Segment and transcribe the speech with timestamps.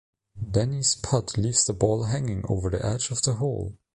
[0.49, 3.77] Danny's putt leaves the ball hanging over the edge of the hole.